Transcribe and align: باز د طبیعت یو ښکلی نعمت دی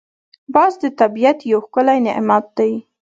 باز 0.53 0.73
د 0.83 0.85
طبیعت 0.99 1.39
یو 1.51 1.59
ښکلی 1.65 1.97
نعمت 2.05 2.45
دی 2.57 2.73